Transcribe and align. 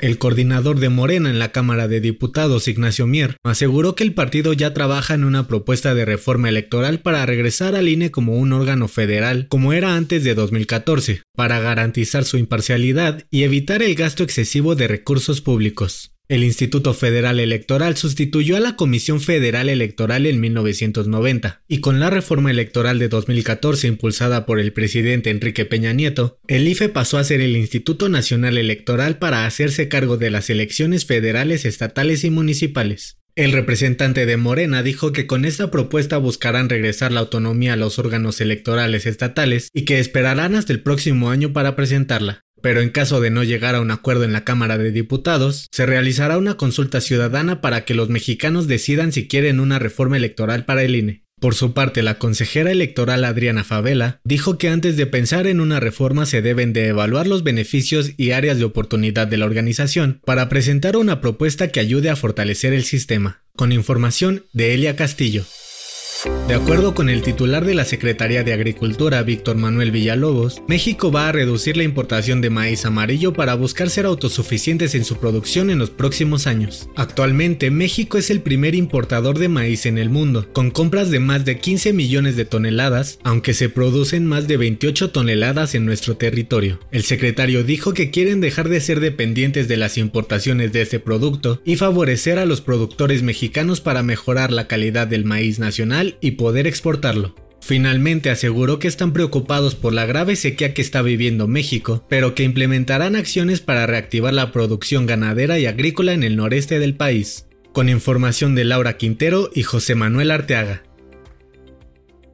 El 0.00 0.18
coordinador 0.18 0.78
de 0.78 0.90
Morena 0.90 1.28
en 1.28 1.40
la 1.40 1.50
Cámara 1.50 1.88
de 1.88 2.00
Diputados, 2.00 2.68
Ignacio 2.68 3.08
Mier, 3.08 3.36
aseguró 3.42 3.96
que 3.96 4.04
el 4.04 4.14
partido 4.14 4.52
ya 4.52 4.72
trabaja 4.72 5.14
en 5.14 5.24
una 5.24 5.48
propuesta 5.48 5.92
de 5.92 6.04
reforma 6.04 6.48
electoral 6.48 7.00
para 7.00 7.26
regresar 7.26 7.74
al 7.74 7.88
INE 7.88 8.12
como 8.12 8.36
un 8.36 8.52
órgano 8.52 8.86
federal, 8.86 9.48
como 9.48 9.72
era 9.72 9.96
antes 9.96 10.22
de 10.22 10.36
2014, 10.36 11.22
para 11.34 11.58
garantizar 11.58 12.24
su 12.24 12.38
imparcialidad 12.38 13.26
y 13.32 13.42
evitar 13.42 13.82
el 13.82 13.96
gasto 13.96 14.22
excesivo 14.22 14.76
de 14.76 14.86
recursos 14.86 15.40
públicos. 15.40 16.12
El 16.28 16.44
Instituto 16.44 16.92
Federal 16.92 17.40
Electoral 17.40 17.96
sustituyó 17.96 18.58
a 18.58 18.60
la 18.60 18.76
Comisión 18.76 19.22
Federal 19.22 19.70
Electoral 19.70 20.26
en 20.26 20.40
1990, 20.40 21.62
y 21.66 21.80
con 21.80 22.00
la 22.00 22.10
reforma 22.10 22.50
electoral 22.50 22.98
de 22.98 23.08
2014 23.08 23.86
impulsada 23.86 24.44
por 24.44 24.60
el 24.60 24.74
presidente 24.74 25.30
Enrique 25.30 25.64
Peña 25.64 25.94
Nieto, 25.94 26.38
el 26.46 26.68
IFE 26.68 26.90
pasó 26.90 27.16
a 27.16 27.24
ser 27.24 27.40
el 27.40 27.56
Instituto 27.56 28.10
Nacional 28.10 28.58
Electoral 28.58 29.18
para 29.18 29.46
hacerse 29.46 29.88
cargo 29.88 30.18
de 30.18 30.28
las 30.28 30.50
elecciones 30.50 31.06
federales, 31.06 31.64
estatales 31.64 32.24
y 32.24 32.30
municipales. 32.30 33.16
El 33.34 33.52
representante 33.52 34.26
de 34.26 34.36
Morena 34.36 34.82
dijo 34.82 35.12
que 35.12 35.26
con 35.26 35.46
esta 35.46 35.70
propuesta 35.70 36.18
buscarán 36.18 36.68
regresar 36.68 37.10
la 37.10 37.20
autonomía 37.20 37.72
a 37.72 37.76
los 37.76 37.98
órganos 37.98 38.42
electorales 38.42 39.06
estatales 39.06 39.70
y 39.72 39.86
que 39.86 39.98
esperarán 39.98 40.56
hasta 40.56 40.74
el 40.74 40.82
próximo 40.82 41.30
año 41.30 41.54
para 41.54 41.74
presentarla. 41.74 42.44
Pero 42.62 42.80
en 42.80 42.90
caso 42.90 43.20
de 43.20 43.30
no 43.30 43.44
llegar 43.44 43.74
a 43.74 43.80
un 43.80 43.90
acuerdo 43.90 44.24
en 44.24 44.32
la 44.32 44.44
Cámara 44.44 44.78
de 44.78 44.90
Diputados, 44.90 45.68
se 45.70 45.86
realizará 45.86 46.38
una 46.38 46.56
consulta 46.56 47.00
ciudadana 47.00 47.60
para 47.60 47.84
que 47.84 47.94
los 47.94 48.08
mexicanos 48.08 48.66
decidan 48.66 49.12
si 49.12 49.28
quieren 49.28 49.60
una 49.60 49.78
reforma 49.78 50.16
electoral 50.16 50.64
para 50.64 50.82
el 50.82 50.96
INE. 50.96 51.24
Por 51.40 51.54
su 51.54 51.72
parte, 51.72 52.02
la 52.02 52.18
consejera 52.18 52.72
electoral 52.72 53.24
Adriana 53.24 53.62
Favela 53.62 54.20
dijo 54.24 54.58
que 54.58 54.68
antes 54.68 54.96
de 54.96 55.06
pensar 55.06 55.46
en 55.46 55.60
una 55.60 55.78
reforma 55.78 56.26
se 56.26 56.42
deben 56.42 56.72
de 56.72 56.88
evaluar 56.88 57.28
los 57.28 57.44
beneficios 57.44 58.10
y 58.16 58.32
áreas 58.32 58.58
de 58.58 58.64
oportunidad 58.64 59.28
de 59.28 59.36
la 59.36 59.46
organización 59.46 60.20
para 60.24 60.48
presentar 60.48 60.96
una 60.96 61.20
propuesta 61.20 61.68
que 61.68 61.80
ayude 61.80 62.10
a 62.10 62.16
fortalecer 62.16 62.72
el 62.72 62.82
sistema. 62.82 63.42
Con 63.54 63.70
información 63.70 64.46
de 64.52 64.74
Elia 64.74 64.96
Castillo. 64.96 65.44
De 66.48 66.54
acuerdo 66.54 66.94
con 66.94 67.10
el 67.10 67.20
titular 67.20 67.66
de 67.66 67.74
la 67.74 67.84
Secretaría 67.84 68.42
de 68.42 68.54
Agricultura, 68.54 69.22
Víctor 69.22 69.56
Manuel 69.56 69.90
Villalobos, 69.90 70.62
México 70.66 71.12
va 71.12 71.28
a 71.28 71.32
reducir 71.32 71.76
la 71.76 71.82
importación 71.82 72.40
de 72.40 72.48
maíz 72.48 72.86
amarillo 72.86 73.34
para 73.34 73.54
buscar 73.54 73.90
ser 73.90 74.06
autosuficientes 74.06 74.94
en 74.94 75.04
su 75.04 75.18
producción 75.18 75.68
en 75.68 75.78
los 75.78 75.90
próximos 75.90 76.46
años. 76.46 76.88
Actualmente, 76.96 77.70
México 77.70 78.16
es 78.16 78.30
el 78.30 78.40
primer 78.40 78.74
importador 78.74 79.38
de 79.38 79.50
maíz 79.50 79.84
en 79.84 79.98
el 79.98 80.08
mundo, 80.08 80.48
con 80.54 80.70
compras 80.70 81.10
de 81.10 81.20
más 81.20 81.44
de 81.44 81.58
15 81.58 81.92
millones 81.92 82.34
de 82.36 82.46
toneladas, 82.46 83.18
aunque 83.24 83.52
se 83.52 83.68
producen 83.68 84.24
más 84.24 84.48
de 84.48 84.56
28 84.56 85.10
toneladas 85.10 85.74
en 85.74 85.84
nuestro 85.84 86.16
territorio. 86.16 86.80
El 86.90 87.02
secretario 87.02 87.62
dijo 87.62 87.92
que 87.92 88.10
quieren 88.10 88.40
dejar 88.40 88.70
de 88.70 88.80
ser 88.80 89.00
dependientes 89.00 89.68
de 89.68 89.76
las 89.76 89.98
importaciones 89.98 90.72
de 90.72 90.80
este 90.80 90.98
producto 90.98 91.60
y 91.66 91.76
favorecer 91.76 92.38
a 92.38 92.46
los 92.46 92.62
productores 92.62 93.22
mexicanos 93.22 93.82
para 93.82 94.02
mejorar 94.02 94.50
la 94.50 94.66
calidad 94.66 95.06
del 95.06 95.26
maíz 95.26 95.58
nacional 95.58 96.16
y 96.22 96.37
poder 96.38 96.66
exportarlo. 96.66 97.34
Finalmente 97.60 98.30
aseguró 98.30 98.78
que 98.78 98.88
están 98.88 99.12
preocupados 99.12 99.74
por 99.74 99.92
la 99.92 100.06
grave 100.06 100.36
sequía 100.36 100.72
que 100.72 100.80
está 100.80 101.02
viviendo 101.02 101.46
México, 101.46 102.06
pero 102.08 102.34
que 102.34 102.44
implementarán 102.44 103.16
acciones 103.16 103.60
para 103.60 103.86
reactivar 103.86 104.32
la 104.32 104.52
producción 104.52 105.04
ganadera 105.04 105.58
y 105.58 105.66
agrícola 105.66 106.14
en 106.14 106.22
el 106.22 106.36
noreste 106.36 106.78
del 106.78 106.94
país. 106.94 107.46
Con 107.74 107.90
información 107.90 108.54
de 108.54 108.64
Laura 108.64 108.96
Quintero 108.96 109.50
y 109.54 109.64
José 109.64 109.94
Manuel 109.94 110.30
Arteaga. 110.30 110.84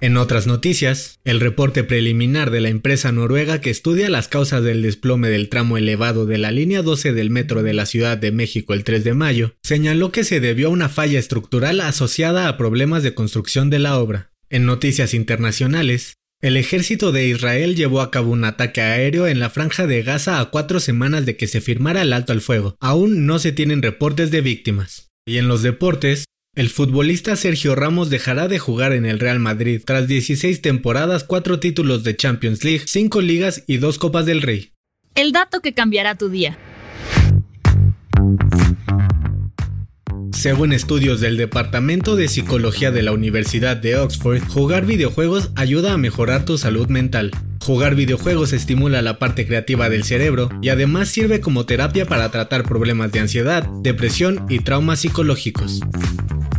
En 0.00 0.18
otras 0.18 0.46
noticias, 0.46 1.20
el 1.24 1.40
reporte 1.40 1.82
preliminar 1.82 2.50
de 2.50 2.60
la 2.60 2.68
empresa 2.68 3.12
noruega 3.12 3.62
que 3.62 3.70
estudia 3.70 4.10
las 4.10 4.28
causas 4.28 4.62
del 4.62 4.82
desplome 4.82 5.30
del 5.30 5.48
tramo 5.48 5.78
elevado 5.78 6.26
de 6.26 6.36
la 6.36 6.50
línea 6.50 6.82
12 6.82 7.14
del 7.14 7.30
metro 7.30 7.62
de 7.62 7.72
la 7.72 7.86
Ciudad 7.86 8.18
de 8.18 8.30
México 8.30 8.74
el 8.74 8.84
3 8.84 9.04
de 9.04 9.14
mayo 9.14 9.54
señaló 9.62 10.12
que 10.12 10.24
se 10.24 10.40
debió 10.40 10.68
a 10.68 10.70
una 10.70 10.90
falla 10.90 11.18
estructural 11.18 11.80
asociada 11.80 12.48
a 12.48 12.58
problemas 12.58 13.02
de 13.02 13.14
construcción 13.14 13.70
de 13.70 13.78
la 13.78 13.98
obra. 13.98 14.32
En 14.50 14.66
noticias 14.66 15.14
internacionales, 15.14 16.14
el 16.42 16.58
ejército 16.58 17.10
de 17.10 17.26
Israel 17.26 17.74
llevó 17.74 18.02
a 18.02 18.10
cabo 18.10 18.30
un 18.30 18.44
ataque 18.44 18.82
aéreo 18.82 19.26
en 19.26 19.40
la 19.40 19.48
franja 19.48 19.86
de 19.86 20.02
Gaza 20.02 20.40
a 20.40 20.50
cuatro 20.50 20.78
semanas 20.78 21.24
de 21.24 21.38
que 21.38 21.46
se 21.46 21.62
firmara 21.62 22.02
el 22.02 22.12
alto 22.12 22.34
al 22.34 22.42
fuego. 22.42 22.76
Aún 22.80 23.24
no 23.24 23.38
se 23.38 23.52
tienen 23.52 23.80
reportes 23.80 24.30
de 24.30 24.42
víctimas. 24.42 25.08
Y 25.26 25.38
en 25.38 25.48
los 25.48 25.62
deportes, 25.62 26.26
el 26.56 26.70
futbolista 26.70 27.36
Sergio 27.36 27.74
Ramos 27.74 28.08
dejará 28.08 28.48
de 28.48 28.58
jugar 28.58 28.94
en 28.94 29.04
el 29.04 29.20
Real 29.20 29.38
Madrid 29.38 29.82
tras 29.84 30.08
16 30.08 30.62
temporadas, 30.62 31.22
4 31.22 31.60
títulos 31.60 32.02
de 32.02 32.16
Champions 32.16 32.64
League, 32.64 32.84
5 32.86 33.20
ligas 33.20 33.62
y 33.66 33.76
2 33.76 33.98
Copas 33.98 34.24
del 34.24 34.40
Rey. 34.40 34.72
El 35.14 35.32
dato 35.32 35.60
que 35.60 35.74
cambiará 35.74 36.16
tu 36.16 36.30
día. 36.30 36.58
Según 40.32 40.72
estudios 40.72 41.20
del 41.20 41.36
Departamento 41.36 42.16
de 42.16 42.28
Psicología 42.28 42.90
de 42.90 43.02
la 43.02 43.12
Universidad 43.12 43.76
de 43.76 43.96
Oxford, 43.96 44.42
jugar 44.48 44.86
videojuegos 44.86 45.50
ayuda 45.56 45.92
a 45.92 45.98
mejorar 45.98 46.46
tu 46.46 46.56
salud 46.56 46.88
mental. 46.88 47.32
Jugar 47.62 47.94
videojuegos 47.94 48.54
estimula 48.54 49.02
la 49.02 49.18
parte 49.18 49.46
creativa 49.46 49.90
del 49.90 50.04
cerebro 50.04 50.48
y 50.62 50.70
además 50.70 51.08
sirve 51.08 51.40
como 51.40 51.66
terapia 51.66 52.06
para 52.06 52.30
tratar 52.30 52.62
problemas 52.62 53.12
de 53.12 53.20
ansiedad, 53.20 53.68
depresión 53.82 54.46
y 54.48 54.60
traumas 54.60 55.00
psicológicos. 55.00 55.80